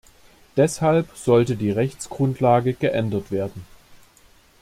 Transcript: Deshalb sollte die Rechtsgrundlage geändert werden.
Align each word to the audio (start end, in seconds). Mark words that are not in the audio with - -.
Deshalb 0.57 1.15
sollte 1.15 1.55
die 1.55 1.69
Rechtsgrundlage 1.69 2.73
geändert 2.73 3.29
werden. 3.29 3.67